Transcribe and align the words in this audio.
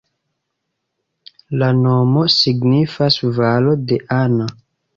La 1.63 1.69
nomo 1.83 2.25
signifas 2.37 3.21
valo 3.39 3.79
de 3.93 4.03
Anna. 4.21 4.53